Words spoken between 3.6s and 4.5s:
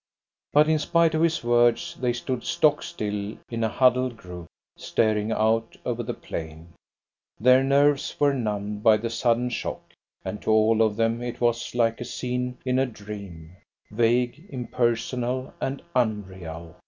a huddled group,